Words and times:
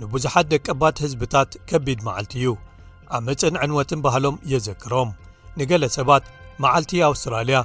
ንብዙሓት 0.01 0.47
ደቀባት 0.51 0.99
ህዝብታት 1.03 1.57
ከቢድ 1.69 1.99
መዓልቲ 2.05 2.37
እዩ 2.39 2.53
ኣብመፅን 3.17 3.55
ዕንወት 3.65 3.91
ባህሎም 4.05 4.37
የዘክሮም 4.53 5.11
ንገለ 5.59 5.83
ሰባት 5.97 6.25
መዓልቲ 6.65 6.93
ኣውስትራልያ 7.09 7.59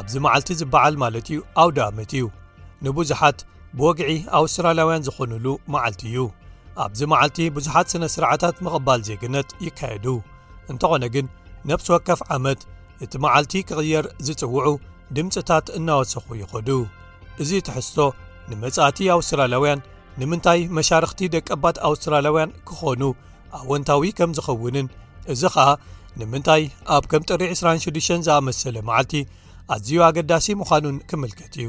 ኣብዚ 0.00 0.14
መዓልቲ 0.26 0.50
ዝበዓል 0.62 0.96
ማለት 1.04 1.28
እዩ 1.34 1.40
ኣውደ 1.64 1.78
ኣመት 1.90 2.12
እዩ 2.18 2.26
ንብዙሓት 2.86 3.38
ብወግዒ 3.78 4.10
ኣውስትራልያውያን 4.38 5.04
ዝኾኑሉ 5.06 5.46
መዓልቲ 5.72 6.02
እዩ 6.12 6.18
ኣብዚ 6.84 7.00
መዓልቲ 7.12 7.38
ብዙሓት 7.56 7.86
ስነ 7.92 8.04
ስርዓታት 8.14 8.56
ምቕባል 8.66 9.00
ዜግነት 9.08 9.48
ይካየዱ 9.66 10.06
እንተኾነ 10.72 11.04
ግን 11.14 11.26
ነፍሲ 11.70 11.88
ወከፍ 11.94 12.20
ዓመት 12.36 12.60
እቲ 13.04 13.12
መዓልቲ 13.24 13.52
ክቕየር 13.68 14.04
ዝጽውዑ 14.26 14.66
ድምፂታት 15.16 15.66
እናወሰኹ 15.78 16.26
ይኸዱ 16.40 16.68
እዚ 17.42 17.50
እቲሕዝቶ 17.60 17.98
ንመጻእቲ 18.50 18.98
ኣውስትራልያውያን 19.16 19.84
ንምንታይ 20.20 20.60
መሻርኽቲ 20.76 21.20
ደቀባት 21.34 21.76
ኣውስትራልያውያን 21.90 22.54
ክዀኑ 22.70 23.02
ኣወንታዊ 23.60 24.02
ከም 24.18 24.30
ዝኸውንን 24.38 24.88
እዚ 25.34 25.42
ኸኣ 25.56 25.66
ንምንታይ 26.20 26.62
ኣብ 26.96 27.04
ከም 27.10 27.22
ጥሪ 27.30 27.42
26 27.56 28.14
ዝኣመሰለ 28.26 28.76
መዓልቲ 28.90 29.14
ኣዝዩ 29.76 29.98
ኣገዳሲ 30.08 30.46
ምዃኑን 30.60 30.96
ክምልከት 31.10 31.54
እዩ 31.62 31.68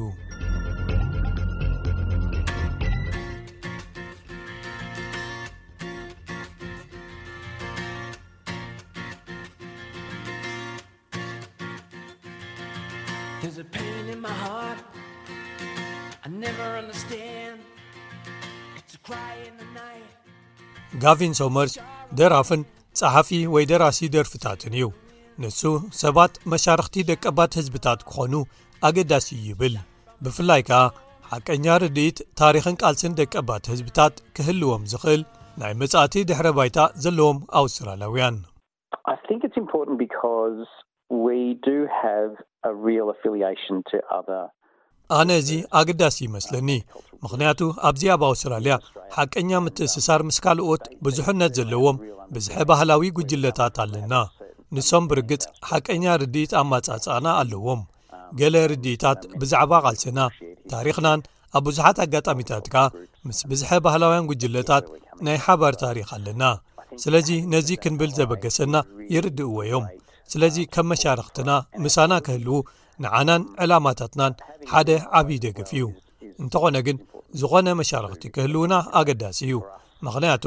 ጋቪን 21.04 21.34
ሶመርስ 21.40 21.74
ደራፍን 22.20 22.62
ፀሓፊ 23.00 23.30
ወይ 23.54 23.66
ደራሲ 23.72 24.10
ደርፍታትን 24.16 24.74
እዩ 24.78 24.86
ንሱ 25.44 25.62
ሰባት 26.02 26.34
መሻርክቲ 26.54 26.96
ደቀባት 27.12 27.58
ህዝብታት 27.60 28.00
ክኾኑ 28.10 28.34
ኣገዳሲ 28.90 29.28
ይብል 29.48 29.76
ብፍላይ 30.26 30.62
ከዓ 30.70 30.82
ሓቀኛ 31.32 31.66
ርድኢት 31.86 32.20
ታሪክን 32.44 32.80
ቃልሲን 32.84 33.18
ደቀባት 33.22 33.72
ህዝብታት 33.74 34.16
ክህልዎም 34.38 34.84
ዝኽእል 34.94 35.24
ናይ 35.64 35.74
መጻእቲ 35.84 36.14
ድሕረ 36.32 36.48
ባይታ 36.60 36.80
ዘለዎም 37.06 37.40
ኣውስትራላያውያን 37.62 38.38
ኣነ 45.20 45.30
እዚ 45.42 45.50
ኣገዳሲ 45.78 46.18
ይመስለኒ 46.28 46.70
ምኽንያቱ 47.24 47.60
ኣብዚ 47.88 48.04
ኣብ 48.16 48.22
ኣውስትራልያ 48.28 48.74
ሓቀኛ 49.16 49.52
ምትእስሳር 49.66 50.22
ምስ 50.28 50.38
ካልኦት 50.46 50.84
ብዙሕነት 51.06 51.52
ዘለዎም 51.58 51.98
ብዝሐ 52.34 52.56
ባህላዊ 52.70 53.04
ጉጅለታት 53.20 53.78
ኣለና 53.84 54.14
ንሶም 54.76 55.06
ብርግፅ 55.12 55.44
ሓቀኛ 55.70 56.06
ርድኢት 56.22 56.52
ኣማጻጻእና 56.62 57.28
ኣለዎም 57.42 57.82
ገለ 58.42 58.56
ርድኢታት 58.72 59.20
ብዛዕባ 59.40 59.72
ቓልስና 59.86 60.20
ታሪክናን 60.74 61.22
ኣብ 61.58 61.64
ብዙሓት 61.70 61.98
ኣጋጣሚታት 62.06 62.66
ከዓ 62.74 62.84
ምስ 63.30 63.40
ብዝሐ 63.52 63.70
ባህላውያን 63.88 64.30
ጉጅለታት 64.32 64.86
ናይ 65.28 65.40
ሓባር 65.48 65.74
ታሪኽ 65.86 66.10
ኣለና 66.18 66.44
ስለዚ 67.06 67.30
ነዚ 67.56 67.70
ክንብል 67.84 68.12
ዘበገሰና 68.20 68.76
ይርድእዎ 69.16 69.58
ዮም 69.72 69.86
ስለዚ 70.34 70.58
ከም 70.74 70.86
መሻርክትና 70.92 71.52
ምሳና 71.86 72.12
ክህልው 72.26 72.60
ንዓናን 73.04 73.44
ዕላማታትናን 73.64 74.34
ሓደ 74.72 74.90
ዓብዪ 75.20 75.38
ደገፍ 75.46 75.70
እዩ 75.76 75.86
እንተኾነ 76.44 76.76
ግን 76.88 76.98
ዝኾነ 77.42 77.68
መሻርክቲ 77.80 78.28
ክህልውና 78.36 78.74
ኣገዳሲ 79.00 79.40
እዩ 79.48 79.56
ምኽንያቱ 80.06 80.46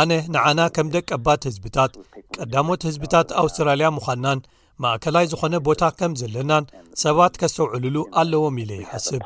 ኣነ 0.00 0.10
ንዓና 0.34 0.60
ከም 0.74 0.88
ደቀባት 0.96 1.42
ህዝብታት 1.48 1.92
ቀዳሞት 2.36 2.82
ህዝብታት 2.88 3.30
ኣውስትራልያ 3.42 3.86
ምዃናን 3.96 4.38
ማእከላይ 4.82 5.24
ዝኾነ 5.32 5.54
ቦታ 5.68 5.82
ከም 5.98 6.12
ዘለናን 6.20 6.64
ሰባት 7.04 7.34
ከስተውዕሉሉ 7.40 7.96
ኣለዎም 8.20 8.56
ኢለ 8.62 8.70
ይሓስብ 8.82 9.22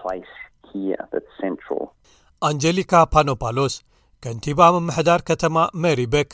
ኣንጀሊካ 2.48 2.92
ፓኖፓሎስ 3.12 3.74
ከንቲባ 4.24 4.60
መምሕዳር 4.76 5.20
ከተማ 5.28 5.56
ሜሪበክ 5.82 6.30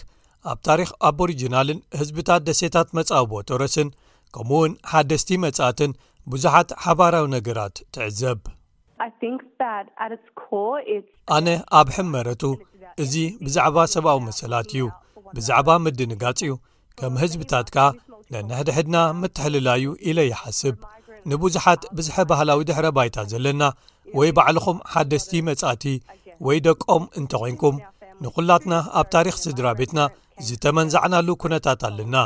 ኣብ 0.50 0.58
ታሪክ 0.68 0.88
ኣብሪጅናልን 1.08 1.78
ህዝብታት 1.98 2.40
ደሴታት 2.48 2.88
መፃቦ 2.98 3.32
ተረስን 3.48 3.88
ከምኡውን 4.34 4.72
ሓደስቲ 4.92 5.30
መጻእትን 5.44 5.92
ብዙሓት 6.32 6.70
ሓባራዊ 6.84 7.24
ነገራት 7.36 7.76
ትዕዘብ 7.94 8.38
ኣነ 11.36 11.48
ኣብ 11.80 11.88
ሕም 11.96 12.08
መረቱ 12.16 12.42
እዚ 13.02 13.14
ብዛዕባ 13.44 13.76
ሰብኣዊ 13.94 14.18
መሰላት 14.28 14.70
እዩ 14.74 14.84
ብዛዕባ 15.36 15.68
ምድንጋጽ 15.84 16.40
ዩ 16.48 16.52
ከም 17.00 17.14
ህዝብታት 17.22 17.66
ከዓ 17.76 17.86
ነንሕድሕድና 18.32 18.96
ምትሕልላዩ 19.20 19.84
ኢለ 20.10 20.18
ይሓስብ 20.30 20.76
ንብዙሓት 21.30 21.82
ብዝሐ 21.98 22.16
ባህላዊ 22.30 22.60
ድሕረ 22.68 22.86
ባይታ 22.96 23.16
ዘለና 23.32 23.62
ወይ 24.18 24.30
ባዕልኹም 24.36 24.78
ሓደስቲ 24.94 25.32
መጻእቲ 25.50 25.84
ወይ 26.46 26.58
ደቆም 26.66 27.04
እንተኮንኩም 27.20 27.76
ንኹላትና 28.24 28.74
ኣብ 29.00 29.06
ታሪክ 29.14 29.34
ስድራ 29.44 29.66
ቤትና 29.78 30.00
ዝተመንዛዕናሉ 30.48 31.28
ኩነታት 31.42 31.80
ኣለና 31.88 32.16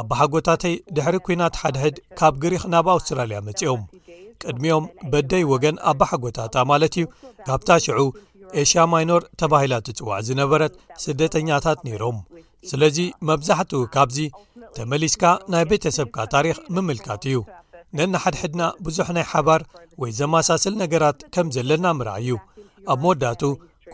ኣብሓጎታተይ 0.00 0.74
ድሕሪ 0.96 1.16
ኩናት 1.26 1.54
ሓድሕድ 1.60 1.96
ካብ 2.18 2.34
ግሪኽ 2.42 2.62
ናብ 2.74 2.86
ኣውስትራልያ 2.96 3.38
መፅኦም 3.46 3.82
ቅድሚኦም 4.42 4.84
በደይ 5.12 5.44
ወገን 5.52 5.76
ኣብ 5.92 6.00
ሓጎታታ 6.10 6.54
ማለት 6.70 6.94
እዩ 7.00 7.06
ካብታ 7.46 7.68
ሽዑ 7.84 8.00
ኤሽ 8.60 8.72
ማይኖር 8.92 9.22
ተባሂላት 9.40 9.84
ትፅዋዕ 9.88 10.20
ዝነበረት 10.28 10.72
ስደተኛታት 11.04 11.80
ነይሮም 11.88 12.16
ስለዚ 12.70 12.96
መብዛሕትኡ 13.28 13.82
ካብዚ 13.94 14.18
ተመሊስካ 14.76 15.22
ናይ 15.52 15.64
ቤተሰብካ 15.70 16.16
ታሪክ 16.34 16.58
ምምልካት 16.76 17.22
እዩ 17.30 17.38
ነና 17.98 18.14
ሓድሕድና 18.24 18.62
ብዙሕ 18.86 19.06
ናይ 19.16 19.26
ሓባር 19.32 19.62
ወይ 20.02 20.10
ዘማሳስል 20.20 20.74
ነገራት 20.82 21.18
ከም 21.36 21.48
ዘለና 21.56 21.86
ምርአ 21.98 22.14
እዩ 22.24 22.36
ኣብ 22.92 23.00
መወዳቱ 23.04 23.42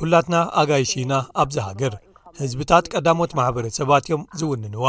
ኩላትና 0.01 0.37
ኣጋይሽና 0.63 1.13
ኣብዝ 1.43 1.57
ሃገር 1.69 1.95
ህዝብታት 2.41 2.85
ቀዳሞት 2.95 3.31
ማሕበረ 3.39 3.67
ሰባት 3.79 4.05
እዮም 4.09 4.23
ዚውንንዋ 4.39 4.87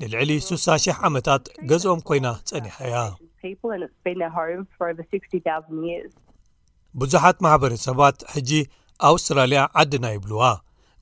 ንልዕሊ 0.00 0.30
6000 0.48 0.98
ዓመታት 1.08 1.42
ገዝኦም 1.70 2.00
ኰይና 2.10 2.28
ጸኒሐያ 2.48 2.92
ብዙሓት 7.02 7.36
ማሕበረተ 7.46 7.78
ሰባት 7.88 8.18
ሕጂ 8.34 8.50
ኣውስትራልያ 9.08 9.60
ዓድና 9.82 10.06
ይብልዋ 10.14 10.42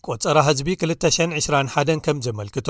ቈጸራ 0.06 0.38
ህዝቢ 0.48 0.68
221 0.84 2.00
ከም 2.06 2.16
ዘመልክቶ 2.26 2.68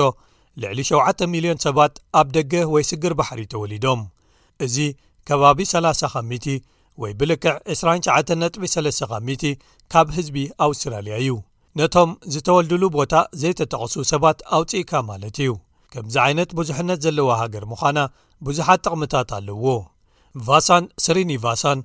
ልዕሊ 0.63 0.79
700ዮን 0.89 1.61
ሰባት 1.67 1.93
ኣብ 2.19 2.27
ደገ 2.37 2.53
ወይ 2.73 2.83
ስግር 2.91 3.13
ባሕሪ 3.21 3.41
ተወሊዶም 3.55 4.01
እዚ 4.67 4.75
ከባቢ 5.29 5.59
30 5.73 6.09
ኻቲ 6.15 6.47
ወይ 7.03 7.13
ብልክዕ 7.21 7.53
29.ቢ3 7.77 9.49
ካብ 9.93 10.07
ህዝቢ 10.17 10.37
ኣውስትራልያ 10.67 11.15
እዩ 11.23 11.31
ነቶም 11.79 12.09
ዝተወልድሉ 12.33 12.83
ቦታ 12.95 13.13
ዘይተጠቐሱ 13.41 13.93
ሰባት 14.09 14.39
ኣውጺኢካ 14.55 14.91
ማለት 15.07 15.37
እዩ 15.43 15.49
ከምዚ 15.93 16.15
ዓይነት 16.23 16.49
ብዙሕነት 16.59 16.99
ዘለዎ 17.05 17.29
ሃገር 17.39 17.63
ምዃና 17.71 17.99
ብዙሓት 18.47 18.81
ጥቕምታት 18.85 19.29
ኣለዎ 19.37 19.65
ቫሳን 20.47 20.85
ስሪኒ 21.05 21.31
ቫሳን 21.45 21.79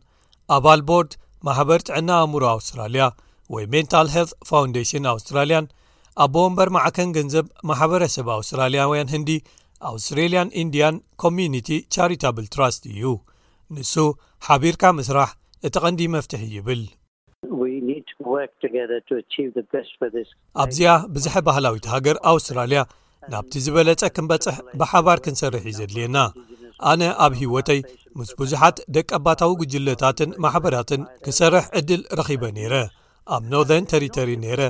ኣባል 0.57 0.83
ቦርድ 0.91 1.13
ማሕበሪ 1.49 1.81
ጥዕና 1.89 2.11
ኣእሙሮ 2.25 2.45
ኣውስትራልያ 2.57 3.07
ወይ 3.55 3.65
ሜንታል 3.73 4.09
ሄልት 4.15 4.33
ፋውንዴሽን 4.51 5.09
ኣውስትራልያን 5.15 5.69
ኣቦወ 6.25 6.45
ንበር 6.53 6.69
መዕከን 6.77 7.11
ገንዘብ 7.19 7.47
ማሕበረሰብ 7.71 8.29
ኣውስትራልያውያን 8.37 9.13
ህንዲ 9.15 9.31
ኣውስትራልያን 9.93 10.53
ኢንዲን 10.63 10.97
ኮሚዩኒቲ 11.25 11.69
ቻሪታብሎ 11.97 12.45
ትራስት 12.57 12.83
እዩ 12.95 13.05
ንሱ 13.77 13.95
ሓቢርካ 14.49 14.85
ምስራሕ 15.01 15.31
እቲ 15.69 15.77
ቐንዲ 15.85 16.03
መፍትሒ 16.17 16.45
ይብል 16.59 16.83
ኣብዚኣ 20.65 20.91
ብዙሐ 21.15 21.35
ባህላዊት 21.47 21.87
ሃገር 21.95 22.17
ኣውስትራልያ 22.33 22.81
ናብቲ 23.33 23.53
ዝበለፀ 23.65 24.03
ክንበፅሕ 24.17 24.57
ብሓባር 24.81 25.19
ክንሰርሕ 25.25 25.63
እዩ 25.71 25.77
ዘድልየና 25.79 26.19
ኣነ 26.91 27.03
ኣብ 27.25 27.33
ሂወተይ 27.41 27.81
ምስ 28.19 28.31
ብዙሓት 28.41 28.77
ደቀኣባታዊ 28.97 29.53
ግጅለታትን 29.63 30.31
ማሕበራትን 30.45 31.03
ክሰርሕ 31.25 31.65
ዕድል 31.81 32.03
ረኺበ 32.19 32.43
ነይረ 32.59 32.75
ኣብ 33.37 33.43
ኖርዘርን 33.53 33.89
ተሪቶሪ 33.93 34.31
ነረ 34.45 34.61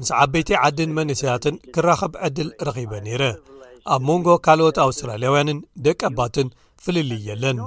ምስ 0.00 0.10
ዓበይቲይ 0.22 0.58
ዓድን 0.64 0.90
መንስያትን 0.98 1.56
ክራኸብ 1.74 2.12
ዕድል 2.28 2.48
ረኺበ 2.68 2.92
ነይረ 3.08 3.22
ኣብ 3.94 4.02
መንጎ 4.10 4.28
ካልኦት 4.44 4.76
ኣውስትራልያውያንን 4.86 5.58
ደቀ 5.86 6.00
ኣባትን 6.12 6.48
ፍልል 6.84 7.10
የለን 7.28 7.58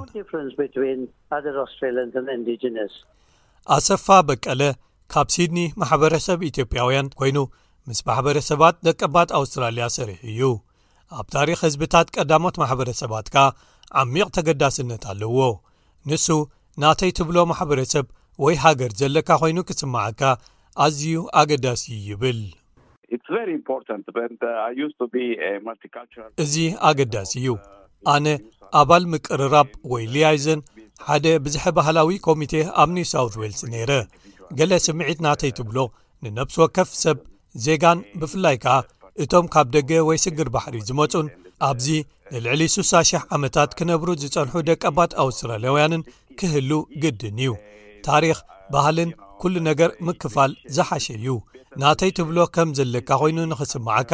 ኣሰፋ 3.74 4.04
በቀለ 4.28 4.60
ካብ 5.12 5.28
ሲድኒ 5.34 5.58
ማሕበረሰብ 5.80 6.38
ኢትዮጵያውያን 6.48 7.06
ኰይኑ 7.22 7.38
ምስ 7.88 8.00
ማሕበረሰባት 8.08 8.74
ደቀባት 8.86 9.28
ኣውስትራልያ 9.38 9.84
ሰሪሑ 9.96 10.18
እዩ 10.30 10.40
ኣብ 11.20 11.26
ታሪኽ 11.36 11.58
ህዝብታት 11.68 12.08
ቀዳሞት 12.16 12.56
ማሕበረሰባት 12.62 13.26
ካ 13.34 13.46
ዓሚቕ 14.02 14.26
ተገዳስነት 14.38 15.04
ኣለዎ 15.12 15.38
ንሱ 16.10 16.26
ናተይትብሎ 16.84 17.36
ማሕበረሰብ 17.52 18.06
ወይ 18.44 18.56
ሃገር 18.66 18.90
ዘለካ 19.00 19.30
ዀይኑ 19.42 19.58
ክስምዓካ 19.70 20.22
ኣዝዩ 20.86 21.18
ኣገዳሲዩ 21.42 21.98
ይብል 22.10 22.40
uh, 22.52 23.18
እዚ 26.44 26.56
ኣገዳሲ 26.90 27.32
እዩ 27.42 27.48
ኣነ 28.14 28.26
ኣባል 28.80 29.04
ምቅርራብ 29.12 29.68
ወይ 29.92 30.04
ልያይዘን 30.14 30.60
ሓደ 31.08 31.24
ብዝሐ 31.46 31.64
ባህላዊ 31.78 32.12
ኮሚቴ 32.28 32.52
ኣብ 32.82 32.88
ኒውሳውት 32.96 33.34
ዌል 33.42 33.54
ነይረ 33.74 33.92
ገሌ 34.58 34.72
ስምዒት 34.86 35.18
ናተይትብሎ 35.26 35.78
ንነብሲ 36.24 36.56
ወከፍ 36.62 36.90
ሰብ 37.02 37.18
ዜጋን 37.64 37.98
ብፍላይ 38.20 38.56
ከኣ 38.62 38.76
እቶም 39.22 39.46
ካብ 39.54 39.66
ደገ 39.76 39.90
ወይ 40.08 40.18
ስግር 40.24 40.48
ባሕሪ 40.54 40.76
ዝመፁን 40.88 41.26
ኣብዚ 41.68 41.86
ንልዕሊ 42.32 42.62
600 42.76 43.20
ዓመታት 43.36 43.70
ክነብሩ 43.78 44.08
ዝጸንሑ 44.22 44.54
ደቀ 44.70 44.82
ባት 44.96 45.12
ኣውስትራልያውያንን 45.24 46.02
ክህሉ 46.38 46.70
ግድን 47.02 47.38
እዩ 47.44 47.52
ታሪክ 48.08 48.38
ባህልን 48.74 49.10
ኵሉ 49.42 49.54
ነገር 49.70 49.90
ምክፋል 50.08 50.50
ዝሓሸ 50.76 51.06
እዩ 51.18 51.34
ናተይትብሎ 51.82 52.38
ከም 52.56 52.68
ዘለካ 52.78 53.08
ኮይኑ 53.22 53.38
ንኽስምዓካ 53.52 54.12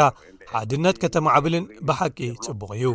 ሓድነት 0.52 0.96
ከተማ 1.02 1.26
ዓብልን 1.38 1.66
ብሓቂ 1.88 2.18
ጽቡቕ 2.46 2.70
እዩ 2.78 2.86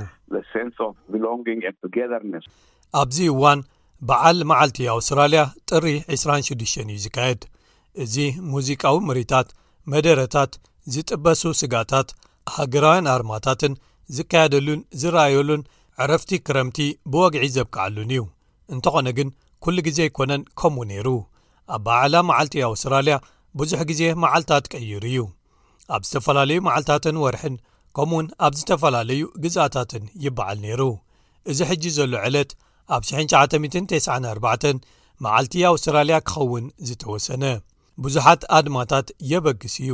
ኣብዚ 3.01 3.17
እዋን 3.33 3.59
በዓል 4.07 4.37
መዓልቲ 4.49 4.77
ኣውስትራልያ 4.95 5.41
ጥሪ 5.69 5.85
26 6.17 6.81
እዩ 6.81 6.99
ዝካየድ 7.05 7.41
እዚ 8.03 8.15
ሙዚቃዊ 8.51 8.97
ምሪታት 9.07 9.47
መደረታት 9.93 10.51
ዝጥበሱ 10.93 11.41
ስጋታት 11.61 12.09
ሃገራውያን 12.57 13.09
ኣርማታትን 13.15 13.73
ዝካየደሉን 14.17 14.79
ዝረኣየሉን 15.01 15.63
ዕረፍቲ 16.03 16.31
ክረምቲ 16.47 16.77
ብወግዒ 17.11 17.43
ዘብክዓሉን 17.57 18.11
እዩ 18.15 18.21
እንተኾነ 18.73 19.07
ግን 19.17 19.29
ኵሉ 19.65 19.77
ግዜ 19.87 19.99
ይኮነን 20.09 20.43
ከምኡ 20.59 20.81
ነይሩ 20.91 21.07
ኣብ 21.75 21.81
በዓላ 21.85 22.13
መዓልቲ 22.29 22.57
ኣውስትራልያ 22.69 23.15
ብዙሕ 23.59 23.81
ግዜ 23.89 24.01
መዓልትታት 24.23 24.65
ቀይሩ 24.73 25.03
እዩ 25.11 25.19
ኣብ 25.95 26.01
ዝተፈላለዩ 26.09 26.59
መዓልትታትን 26.69 27.19
ወርሕን 27.25 27.55
ከምኡ 27.97 28.13
እውን 28.15 28.27
ኣብ 28.45 28.53
ዝተፈላለዩ 28.59 29.21
ግዝኣታትን 29.43 30.03
ይበዓል 30.25 30.57
ነይሩ 30.65 30.81
እዚ 31.51 31.59
ሕጂ 31.71 31.83
ዘሎ 31.97 32.13
ዕለት 32.27 32.51
ኣብ 32.95 33.03
1994 33.15 34.69
መዓልቲ 35.23 35.53
ኣውስትራልያ 35.69 36.17
ክኸውን 36.29 36.65
ዝተወሰነ 36.87 37.43
ብዙሓት 38.03 38.41
ኣድማታት 38.57 39.07
የበግስ 39.31 39.75
እዩ 39.83 39.91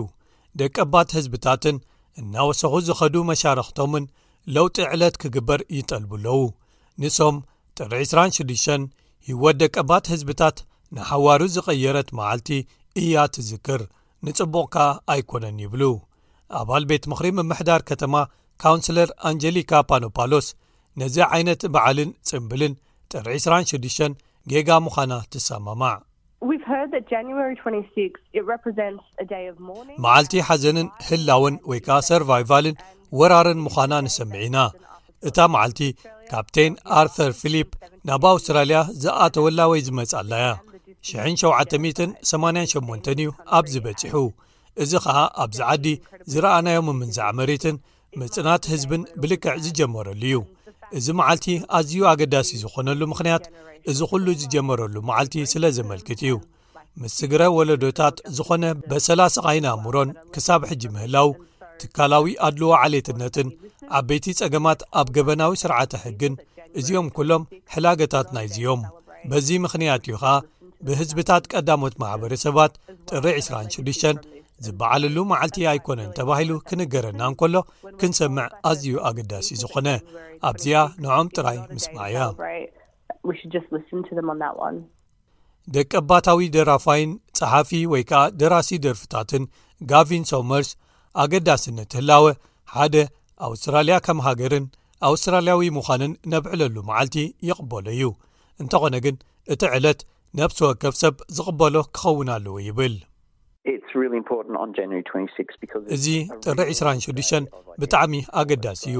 ደቀባት 0.61 1.09
ህዝብታትን 1.17 1.77
እናወሰኺ 2.19 2.73
ዝኸዱ 2.87 3.15
መሻርኽቶምን 3.29 4.05
ለውጢ 4.55 4.77
ዕለት 4.95 5.15
ኪግበር 5.21 5.59
ይጠልብኣለዉ 5.77 6.41
ንሶም 7.03 7.37
ጥሪ 7.77 7.93
26 8.05 8.87
ህይወት 9.27 9.55
ደቀባት 9.63 10.05
ህዝብታት 10.13 10.57
ንሓዋሩ 10.95 11.41
ዝቐየረት 11.55 12.09
መዓልቲ 12.17 12.49
እያ 13.03 13.15
ትዝክር 13.35 13.81
ንጽቡቕ 14.25 14.65
ከ 14.73 14.77
ኣይኰነን 15.13 15.57
ይብሉ 15.63 15.83
ኣባል 16.59 16.83
ቤት 16.89 17.03
ምኽሪ 17.11 17.27
ምምሕዳር 17.37 17.81
ከተማ 17.89 18.15
ካውንስለር 18.63 19.09
ኣንጀሊካ 19.29 19.71
ፓኖፓሎስ 19.89 20.47
ነዚ 20.99 21.15
ዓይነት 21.35 21.61
በዓልን 21.73 22.09
ጽምብልን 22.29 22.73
ጥሪ26 23.13 24.15
ጌጋ 24.51 24.69
ምዃና 24.85 25.13
ትሰማማዕ 25.33 25.95
መዓልቲ 30.05 30.33
ሓዘንን 30.47 30.87
ህላውን 31.07 31.55
ወይ 31.69 31.79
ከዓ 31.85 31.97
ሰርቫይቫልን 32.09 32.75
ወራርን 33.19 33.59
ምዃና 33.65 33.93
ንሰምዒ 34.05 34.41
ኢና 34.47 34.57
እታ 35.29 35.37
መዓልቲ 35.53 35.79
ካፕቴይን 36.31 36.73
ኣርተር 36.99 37.31
ፊሊፕ 37.41 37.69
ናብ 38.09 38.23
ኣውስትራልያ 38.33 38.79
ዝኣተወላ 39.03 39.59
ወይ 39.71 39.81
ዝመጽኣላያ 39.87 40.47
1788 41.29 43.09
እዩ 43.19 43.29
ኣብ 43.57 43.65
ዝበጺሑ 43.73 44.15
እዚ 44.83 44.91
ኸዓ 45.05 45.17
ኣብዚ 45.43 45.59
ዓዲ 45.73 45.87
ዝረኣናዮም 46.31 46.87
ምንዛዕ 46.99 47.29
መሬትን 47.39 47.75
መጽናት 48.21 48.63
ህዝብን 48.73 49.01
ብልክዕ 49.21 49.53
ዝጀመረሉ 49.65 50.23
እዩ 50.29 50.37
እዚ 50.97 51.07
መዓልቲ 51.19 51.45
ኣዝዩ 51.77 51.99
ኣገዳሲ 52.11 52.49
ዝኾነሉ 52.63 53.01
ምኽንያት 53.11 53.45
እዚ 53.91 53.99
ኩሉ 54.11 54.25
ዝጀመረሉ 54.41 54.95
መዓልቲ 55.09 55.33
ስለ 55.53 55.63
ዘመልክት 55.77 56.19
እዩ 56.25 56.33
ምስ 57.01 57.13
ስግረ 57.19 57.41
ወለዶታት 57.57 58.15
ዝኾነ 58.35 58.65
በሰላሰ 58.89 59.35
ቓይናሙሮን 59.45 60.09
ክሳብ 60.33 60.61
ሕጂ 60.69 60.83
ምህላው 60.95 61.29
ትካላዊ 61.79 62.25
ኣድልዎ 62.47 62.69
ዓሌየትነትን 62.83 63.47
ዓበይቲ 63.99 64.25
ጸገማት 64.39 64.79
ኣብ 64.99 65.07
ገበናዊ 65.15 65.51
ስርዓተ 65.63 65.91
ሕግን 66.03 66.35
እዚኦም 66.79 67.07
ኩሎም 67.17 67.43
ሕላገታት 67.73 68.27
ናይ 68.37 68.47
ዝዮም 68.53 68.81
በዚ 69.29 69.47
ምኽንያት 69.63 70.03
እዩ 70.07 70.15
ኸዓ 70.23 70.35
ብህዝብታት 70.87 71.43
ቀዳሞት 71.53 71.93
ማሕበረሰባት 72.03 72.73
ጥሪ 73.11 73.25
26 73.35 74.05
ዝበዓለሉ 74.65 75.17
መዓልቲ 75.31 75.57
ኣይኮነን 75.71 76.11
ተባሂሉ 76.17 76.51
ክንገረናን 76.67 77.33
ከሎ 77.39 77.55
ክንሰምዕ 77.99 78.45
ኣዝዩ 78.69 78.87
ኣገዳሲ 79.07 79.47
ዝኾነ 79.61 79.87
ኣብዚኣ 80.49 80.81
ንኦም 81.03 81.27
ጥራይ 81.35 81.57
ምስማዕ 81.75 82.05
እያ 82.09 82.27
ደቂ 85.75 85.91
ኣባታዊ 86.01 86.39
ደራፋይን 86.55 87.11
ፀሓፊ 87.39 87.69
ወይ 87.93 88.03
ከዓ 88.09 88.21
ደራሲ 88.41 88.71
ደርፊታትን 88.85 89.43
ጋቪን 89.91 90.25
ሶመርስ 90.31 90.69
ኣገዳሲ 91.23 91.63
ንትህላወ 91.77 92.25
ሓደ 92.75 92.95
ኣውስትራልያ 93.47 93.95
ከም 94.05 94.19
ሃገርን 94.27 94.65
ኣውስትራልያዊ 95.09 95.63
ምዃንን 95.77 96.11
ነብዕለሉ 96.33 96.75
መዓልቲ 96.89 97.15
ይቕበሎ 97.49 97.85
እዩ 97.95 98.03
እንተኾነ 98.63 98.95
ግን 99.07 99.17
እቲ 99.55 99.61
ዕለት 99.79 99.99
ነብሲ 100.41 100.59
ወከብ 100.69 100.93
ሰብ 101.01 101.17
ዝቕበሎ 101.39 101.75
ክኸውን 101.95 102.29
ኣለዉ 102.35 102.55
ይብል 102.67 102.95
እዚ 105.95 106.07
ጥሪ 106.45 106.57
26 106.71 107.37
ብጣዕሚ 107.81 108.13
ኣገዳሲ 108.39 108.81
እዩ 108.91 108.97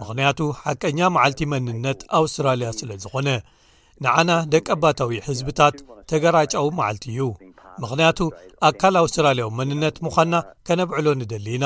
ምኽንያቱ 0.00 0.38
ሓቀኛ 0.64 0.98
መዓልቲ 1.14 1.40
መንነት 1.52 2.00
ኣውስትራልያ 2.18 2.68
ስለ 2.80 2.90
ዝኾነ 3.04 3.28
ንዓና 4.04 4.30
ደቀ 4.52 4.68
ባታዊ 4.82 5.12
ህዝብታት 5.28 5.76
ተገራጫዊ 6.10 6.68
መዓልቲ 6.78 7.04
እዩ 7.12 7.24
ምኽንያቱ 7.82 8.18
ኣካል 8.68 8.94
ኣውስትራልያዊ 9.02 9.48
መንነት 9.60 9.96
ምዃንና 10.06 10.34
ከነብዕሎ 10.68 11.06
ንደሊና 11.20 11.64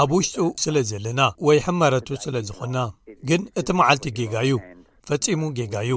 ኣብ 0.00 0.10
ውሽጡ 0.16 0.36
ስለ 0.64 0.76
ዘለና 0.90 1.20
ወይ 1.48 1.58
ሕመረቱ 1.66 2.08
ስለ 2.24 2.36
ዝኾና 2.48 2.78
ግን 3.30 3.42
እቲ 3.62 3.68
መዓልቲ 3.80 4.04
ጌጋእዩ 4.18 4.54
ፈጺሙ 5.08 5.42
ጌጋእዩ 5.60 5.92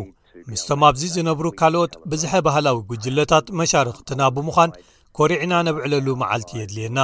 ምስቶም 0.50 0.82
ኣብዚ 0.90 1.04
ዝነብሩ 1.16 1.46
ካልኦት 1.60 1.94
ብዝሓ 2.12 2.34
ባህላዊ 2.48 2.78
ጉጅለታት 2.90 3.48
መሻርኽትና 3.60 4.22
ብምዃን 4.36 4.72
ኮሪዕና 5.20 5.54
ነብዕለሉ 5.68 6.08
መዓልቲ 6.22 6.50
የድልየና 6.58 7.00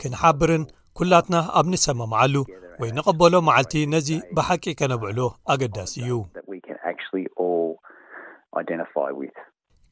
ክንሓብርን 0.00 0.62
ኵላትና 0.98 1.36
ኣብ 1.58 1.66
ንሰመምዓሉ 1.72 2.34
ወይ 2.80 2.90
ንቐበሎ 2.96 3.34
መዓልቲ 3.48 3.72
ነዚ 3.94 4.08
ብሓቂ 4.36 4.64
ከነብዕሎ 4.78 5.18
ኣገዳሲ 5.52 5.92
እዩ 6.04 6.12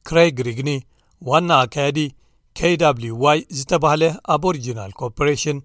ክሬግ 0.07 0.35
ሪግኒ 0.47 0.69
ዋና 1.29 1.49
ኣካያዲ 1.65 1.99
kይ 2.59 2.73
ዝተባህለ 3.57 4.03
ኣብ 4.35 4.43
ኦሪጅናል 4.53 4.91
ኮፖሬሽን 5.01 5.59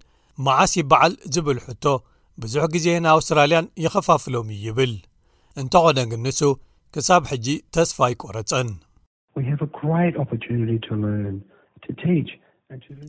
መዓሲብ 0.47 0.85
በዓል 0.93 1.13
ዝብል 1.35 1.59
ሕቶ 1.65 1.85
ብዙሕ 2.43 2.63
ግዜንኣውስትራልያን 2.75 3.71
ይኸፋፍሎም 3.85 4.47
እዩ 4.57 4.63
ይብል 4.67 4.93
እንተኾነ 5.61 5.97
ግንሱ 6.13 6.41
ክሳብ 6.93 7.23
ሕጂ 7.33 7.47
ተስፋ 7.75 7.97
ይቈረጸን 8.13 8.69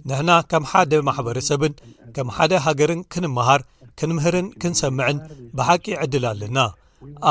ንሕና 0.08 0.30
ከም 0.50 0.64
ሓደ 0.70 0.92
ማሕበረሰብን 1.08 1.72
ከም 2.16 2.28
ሓደ 2.36 2.52
ሃገርን 2.64 3.00
ክንመሃር 3.12 3.62
ክንምህርን 3.98 4.48
ክንሰምዕን 4.62 5.18
ብሓቂ 5.58 5.84
ይዕድል 5.94 6.24
ኣለና 6.32 6.58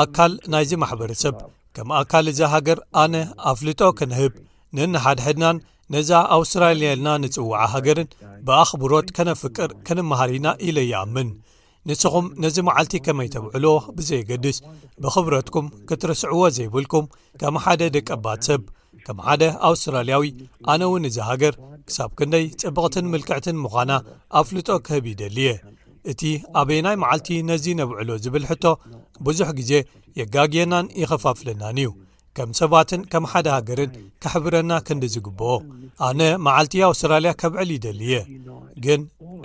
ኣካል 0.02 0.32
ናይዚ 0.52 0.70
ማሕበረሰብ 0.82 1.34
ከም 1.76 1.88
ኣካል 2.00 2.26
እዚ 2.32 2.40
ሃገር 2.54 2.78
ኣነ 3.02 3.14
ኣፍልጦ 3.50 3.80
ክንህብ 4.00 4.34
ንናሓድሕድናን 4.76 5.56
ነዛ 5.94 6.10
ኣውስትራልያልና 6.36 7.08
ንጽውዓ 7.24 7.58
ሃገርን 7.74 8.08
ብኣኽብሮት 8.46 9.08
ከነፍቅር 9.16 9.70
ክንመሃር 9.88 10.30
ኢና 10.38 10.48
ኢሉ 10.68 10.78
ይኣምን 10.90 11.28
ንስኹም 11.88 12.26
ነዚ 12.42 12.56
መዓልቲ 12.68 12.94
ከመይ 13.06 13.28
ተውዕሉዎ 13.34 13.74
ብዘየገድስ 13.98 14.56
ብክብረትኩም 15.02 15.66
ክትርስዕዎ 15.90 16.42
ዘይብልኩም 16.56 17.04
ከም 17.42 17.56
ሓደ 17.64 17.82
ደቀባት 17.96 18.40
ሰብ 18.48 18.62
ከም 19.06 19.18
ሓደ 19.26 19.42
ኣውስትራልያዊ 19.68 20.24
ኣነ 20.72 20.80
እውን 20.88 21.04
እዚ 21.08 21.16
ሃገር 21.30 21.54
ክሳብ 21.88 22.10
ክንደይ 22.18 22.44
ጽብቕትን 22.60 23.06
ምልክዕትን 23.12 23.56
ምዃና 23.64 23.92
ኣፍልጦ 24.40 24.68
ክህብ 24.86 25.04
ይደሊየ 25.12 25.50
እቲ 26.12 26.22
ኣበይ 26.60 26.80
ናይ 26.86 26.96
መዓልቲ 27.02 27.28
ነዚ 27.50 27.64
ነብዕሎ 27.80 28.08
ዝብል 28.24 28.44
ሕቶ 28.50 28.64
ብዙሕ 29.26 29.48
ግዜ 29.60 29.72
የጋግየናን 30.20 30.86
ይኸፋፍለናን 31.02 31.76
እዩ 31.82 31.88
ከም 32.38 32.48
ሰባትን 32.60 33.00
ከም 33.12 33.24
ሓደ 33.32 33.46
ሃገርን 33.56 33.90
ከሕብረና 34.22 34.72
ክንዲ 34.86 35.04
ዝግብኦ 35.14 35.52
ኣነ 36.08 36.20
መዓልቲ 36.46 36.74
ኣውስትራልያ 36.90 37.30
ከብዕል 37.42 37.70
ይደሊ 37.76 38.00
የ 38.14 38.16
ግን 38.86 39.00